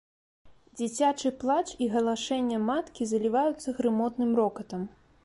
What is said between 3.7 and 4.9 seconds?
грымотным рокатам.